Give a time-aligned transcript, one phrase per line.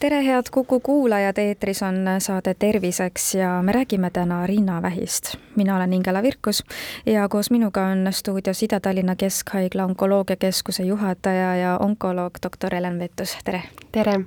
[0.00, 5.34] tere, head Kuku kuulajad, eetris on saade Terviseks ja me räägime täna rinnavähist.
[5.56, 6.64] mina olen Ingela Virkus
[7.06, 13.62] ja koos minuga on stuudios Ida-Tallinna Keskhaigla onkoloogiakeskuse juhataja ja onkoloog doktor Helen Vettus, tere!
[13.92, 14.20] tere!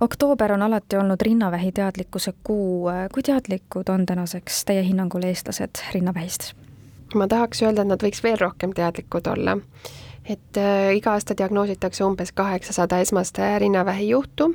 [0.00, 2.90] oktoober on alati olnud rinnavähi teadlikkuse kuu.
[3.14, 6.52] kui teadlikud on tänaseks teie hinnangul eestlased rinnavähist?
[7.14, 9.58] ma tahaks öelda, et nad võiks veel rohkem teadlikud olla
[10.24, 14.54] et äh, iga aasta diagnoositakse umbes kaheksasada esmast rinnavähi juhtu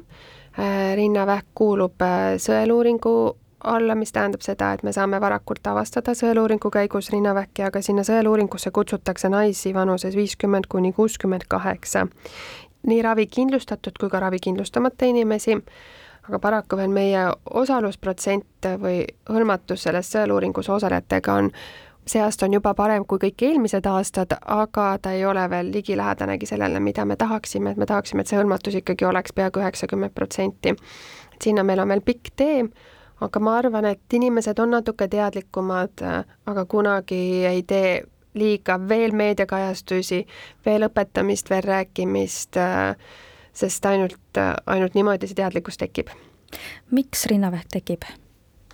[0.60, 0.96] äh,.
[0.96, 7.12] rinnavähk kuulub äh, sõeluuringu alla, mis tähendab seda, et me saame varakult avastada sõeluuringu käigus
[7.12, 12.08] rinnavähki, aga sinna sõeluuringusse kutsutakse naisi vanuses viiskümmend kuni kuuskümmend kaheksa.
[12.88, 15.58] nii ravikindlustatud kui ka ravikindlustamata inimesi,
[16.30, 21.52] aga paraku veel meie osalusprotsent või hõlmatus selles sõeluuringus osalejatega on
[22.10, 26.50] see aasta on juba parem kui kõik eelmised aastad, aga ta ei ole veel ligilähedanegi
[26.50, 30.76] sellele, mida me tahaksime, et me tahaksime, et see hõlmatus ikkagi oleks peaaegu üheksakümmend protsenti.
[31.34, 32.64] et sinna meil on veel pikk tee,
[33.22, 36.02] aga ma arvan, et inimesed on natuke teadlikumad,
[36.46, 38.02] aga kunagi ei tee
[38.34, 40.26] liiga veel meediakajastusi,
[40.66, 42.58] veel õpetamist, veel rääkimist,
[43.54, 46.10] sest ainult, ainult niimoodi see teadlikkus tekib.
[46.92, 48.06] miks rinnavähk tekib?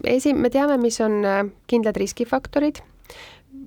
[0.04, 1.24] esi, me teame, mis on
[1.68, 2.84] kindlad riskifaktorid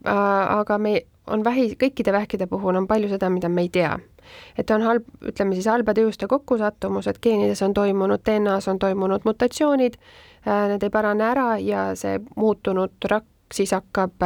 [0.04, 3.98] aga me, on vähi, kõikide vähkide puhul on palju seda, mida me ei tea.
[4.58, 9.24] et on halb, ütleme siis halbade juhuste kokkusattumus, et geenides on toimunud, DNA-s on toimunud
[9.24, 9.96] mutatsioonid,
[10.68, 14.20] need ei parane ära ja see muutunud rakk siis hakkab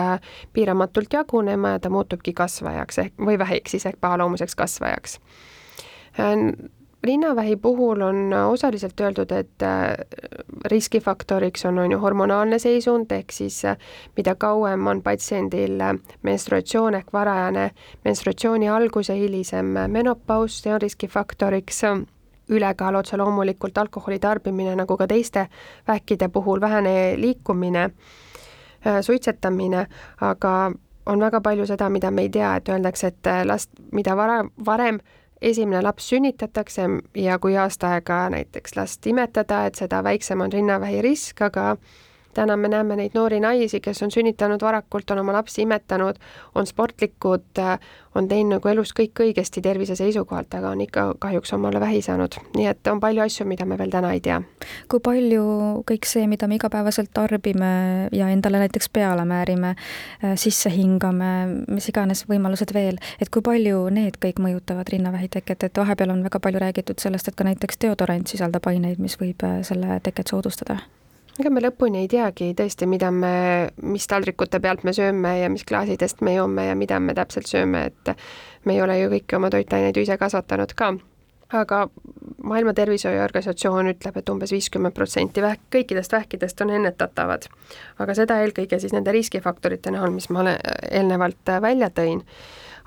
[0.53, 5.19] piiramatult jagunema ja ta muutubki kasvajaks ehk, või vähiks siis ehk pahaloomuseks kasvajaks
[7.03, 9.95] rinnavähi puhul on osaliselt öeldud, et äh,
[10.65, 13.77] riskifaktoriks on, on ju hormonaalne seisund, ehk siis äh,
[14.17, 17.71] mida kauem on patsiendil äh, menstruatsioon ehk varajane
[18.05, 21.83] menstruatsiooni algus ja hilisem menopaus, see on riskifaktoriks.
[22.53, 25.47] Ülekaal otse loomulikult alkoholi tarbimine, nagu ka teiste
[25.89, 27.91] vähkide puhul, vähene liikumine,
[29.01, 29.87] suitsetamine,
[30.21, 30.73] aga
[31.07, 34.99] on väga palju seda, mida me ei tea, et öeldakse, et last, mida vara, varem
[35.43, 36.89] esimene laps sünnitatakse
[37.19, 41.77] ja kui aasta aega näiteks last imetada, et seda väiksem on rinnavähi risk, aga
[42.35, 46.19] täna me näeme neid noori naisi, kes on sünnitanud varakult, on oma lapsi imetanud,
[46.55, 47.63] on sportlikud,
[48.15, 52.37] on teinud nagu elus kõik õigesti tervise seisukohalt, aga on ikka kahjuks omale vähi saanud.
[52.57, 54.41] nii et on palju asju, mida me veel täna ei tea.
[54.89, 55.45] kui palju
[55.89, 59.75] kõik see, mida me igapäevaselt tarbime ja endale näiteks peale määrime,
[60.37, 65.79] sisse hingame, mis iganes võimalused veel, et kui palju need kõik mõjutavad rinnavähi teket, et
[65.79, 70.01] vahepeal on väga palju räägitud sellest, et ka näiteks deodorant sisaldab aineid, mis võib selle
[70.03, 70.81] teket soodustada
[71.41, 73.35] ega me lõpuni ei teagi tõesti, mida me,
[73.87, 77.87] mis taldrikute pealt me sööme ja mis klaasidest me joome ja mida me täpselt sööme,
[77.89, 78.13] et
[78.67, 80.93] me ei ole ju kõiki oma toitaineid ise kasvatanud ka.
[81.53, 81.87] aga
[82.43, 87.49] Maailma Tervishoiuorganisatsioon ütleb, et umbes viiskümmend protsenti vähk, kõikidest vähkidest on ennetatavad.
[87.99, 90.45] aga seda eelkõige siis nende riskifaktorite näol, mis ma
[90.91, 92.23] eelnevalt välja tõin.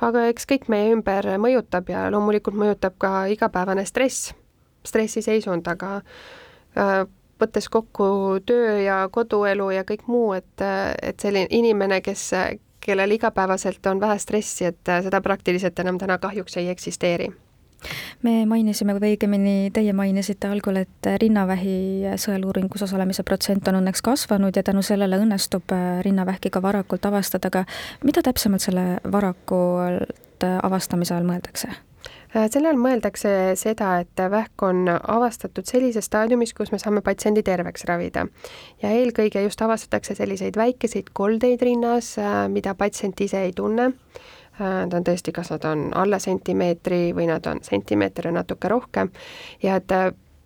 [0.02, 4.34] aga eks kõik meie ümber mõjutab ja loomulikult mõjutab ka igapäevane stress,
[4.84, 6.02] stressiseisund, aga
[6.78, 7.06] äh,
[7.42, 8.06] võttes kokku
[8.46, 10.62] töö ja koduelu ja kõik muu, et,
[11.02, 12.30] et selline inimene, kes,
[12.84, 17.32] kellel igapäevaselt on vähe stressi, et seda praktiliselt enam täna kahjuks ei eksisteeri.
[18.26, 24.56] Me mainisime või õigemini teie mainisite algul, et rinnavähi sõeluuringus osalemise protsent on õnneks kasvanud
[24.58, 25.76] ja tänu sellele õnnestub
[26.06, 27.66] rinnavähki ka varakult avastada, aga
[28.08, 31.72] mida täpsemalt selle varakult avastamise all mõeldakse?
[32.36, 33.30] Äh, selle all mõeldakse
[33.60, 38.26] seda, et vähk on avastatud sellises staadiumis, kus me saame patsiendi terveks ravida.
[38.82, 43.86] ja eelkõige just avastatakse selliseid väikeseid koldeid rinnas, äh, mida patsient ise ei tunne.
[44.60, 48.68] Äh, Need on tõesti, kas nad on alla sentimeetri või nad on sentimeeter ja natuke
[48.68, 49.12] rohkem
[49.64, 49.92] ja et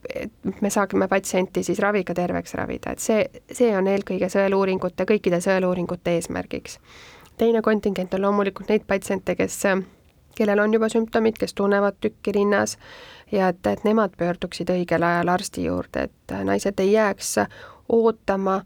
[0.09, 5.41] et me saame patsienti siis raviga terveks ravida, et see, see on eelkõige sõeluuringute, kõikide
[5.43, 6.79] sõeluuringute eesmärgiks.
[7.39, 9.61] Teine kontingent on loomulikult neid patsiente, kes
[10.37, 12.77] kellel on juba sümptomid, kes tunnevad tükki rinnas
[13.31, 17.37] ja et, et nemad pöörduksid õigel ajal arsti juurde, et naised ei jääks
[17.89, 18.61] ootama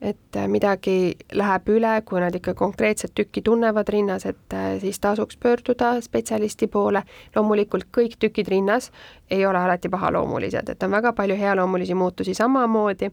[0.00, 6.00] et midagi läheb üle, kui nad ikka konkreetset tükki tunnevad rinnas, et siis tasuks pöörduda
[6.00, 7.02] spetsialisti poole.
[7.36, 8.90] loomulikult kõik tükid rinnas
[9.30, 13.10] ei ole alati pahaloomulised, et on väga palju healoomulisi muutusi samamoodi,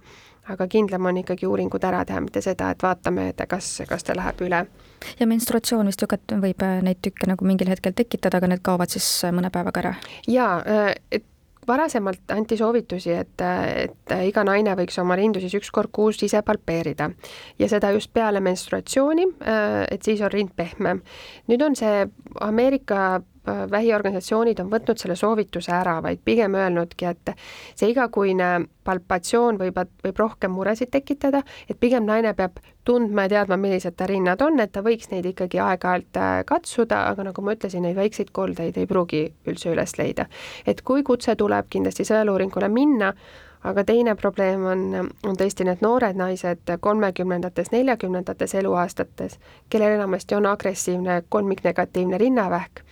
[0.49, 4.15] aga kindlam on ikkagi uuringud ära teha, mitte seda, et vaatame, et kas, kas ta
[4.15, 4.65] läheb üle.
[5.19, 8.89] ja menstruatsioon vist ju ka võib neid tükke nagu mingil hetkel tekitada, aga need kaovad
[8.89, 9.93] siis mõne päevaga ära?
[10.27, 10.59] jaa,
[11.11, 11.25] et
[11.67, 16.41] varasemalt anti soovitusi, et, et iga naine võiks oma rindu siis üks kord kuus ise
[16.45, 17.09] palpeerida
[17.59, 19.27] ja seda just peale menstruatsiooni,
[19.91, 21.03] et siis on rind pehmem.
[21.47, 22.07] nüüd on see
[22.41, 27.33] Ameerika Äh, vähiorganisatsioonid on võtnud selle soovituse ära, vaid pigem öelnudki, et
[27.75, 33.57] see igakuine palpatsioon võib, võib rohkem muresid tekitada, et pigem naine peab tundma ja teadma,
[33.59, 37.55] millised ta rinnad on, et ta võiks neid ikkagi aeg-ajalt äh, katsuda, aga nagu ma
[37.57, 40.27] ütlesin, neid väikseid koldeid ei pruugi üldse üles leida.
[40.65, 43.13] et kui kutse tuleb, kindlasti sõeluuringule minna,
[43.63, 44.83] aga teine probleem on,
[45.23, 49.39] on tõesti need noored naised kolmekümnendates, neljakümnendates eluaastates,
[49.69, 52.83] kellel enamasti on agressiivne kolmiknegatiivne rinnavähk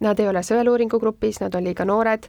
[0.00, 2.28] Nad ei ole sõeluuringu grupis, nad on liiga noored,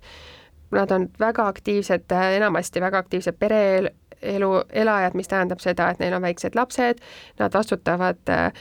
[0.75, 6.21] nad on väga aktiivsed, enamasti väga aktiivsed pereelu elajad, mis tähendab seda, et neil on
[6.21, 6.99] väiksed lapsed,
[7.39, 8.51] nad vastutavad äh,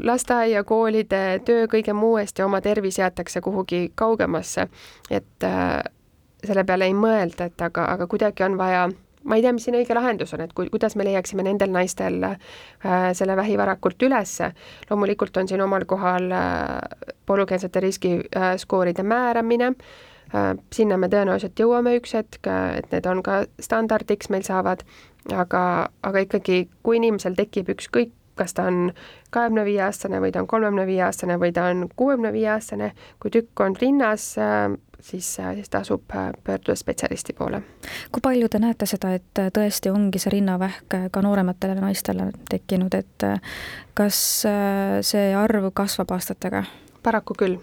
[0.00, 4.68] lasteaia, koolide, töö, kõige muu eest ja oma tervis jäetakse kuhugi kaugemasse.
[5.10, 5.80] et äh,
[6.44, 8.88] selle peale ei mõelda, et aga, aga kuidagi on vaja
[9.24, 12.20] ma ei tea, mis siin õige lahendus on, et ku-, kuidas me leiaksime nendel naistel
[12.28, 12.38] äh,
[13.16, 14.52] selle vähi varakult ülesse.
[14.90, 16.80] loomulikult on siin omal kohal äh,
[17.26, 23.44] polügeensete riskiskooride äh, määramine äh,, sinna me tõenäoliselt jõuame üks hetk, et need on ka
[23.60, 24.84] standardiks meil saavad,
[25.32, 25.64] aga,
[26.02, 28.92] aga ikkagi, kui inimesel tekib ükskõik, kas ta on
[29.30, 32.92] kahekümne viie aastane või ta on kolmekümne viie aastane või ta on kuuekümne viie aastane,
[33.22, 37.62] kui tükk on rinnas äh,, siis, siis tasub äh, pöörduda spetsialisti poole.
[38.12, 42.30] kui palju te näete seda, et äh, tõesti ongi see rinnavähk äh, ka noorematele naistele
[42.50, 43.28] tekkinud, et
[43.94, 44.18] kas
[45.10, 46.64] see arv kasvab aastatega?
[47.02, 47.58] paraku küll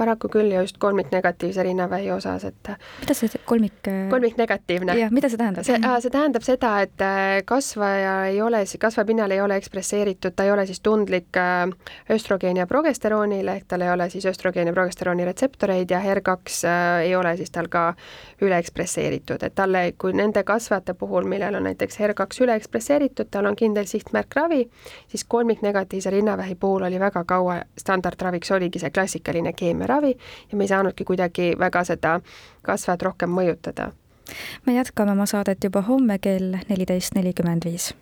[0.00, 4.96] paraku küll ja just kolmiknegatiivse rinnavähi osas, et mida see kolmik kolmiknegatiivne?
[4.98, 5.66] jah, mida see tähendab?
[5.66, 10.52] see, see tähendab seda, et äh, kasvaja ei ole, kasvajapinnal ei ole ekspresseeritud, ta ei
[10.54, 11.66] ole siis tundlik äh,
[12.10, 16.86] östrogeeni ja progesteroonile, ehk tal ei ole siis östrogeeni ja progesterooni retseptoreid ja HER2 äh,
[17.08, 17.84] ei ole siis tal ka
[18.40, 23.88] üleekspresseeritud, et talle, kui nende kasvajate puhul, millel on näiteks HER2 üleekspresseeritud, tal on kindel
[23.90, 24.64] sihtmärk ravi,
[25.08, 30.14] siis kolmiknegatiivse rinnavähi puhul oli väga kaua standardraviks oligi see klassikaline keemia ravi
[30.50, 32.20] ja me ei saanudki kuidagi väga seda
[32.62, 33.90] kasvajat rohkem mõjutada.
[34.66, 37.94] me jätkame oma saadet juba homme kell neliteist nelikümmend viis.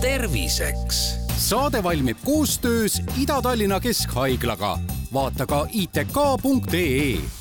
[0.00, 1.02] terviseks.
[1.36, 4.78] saade valmib koostöös Ida-Tallinna Keskhaiglaga.
[5.12, 7.39] vaata ka itk.ee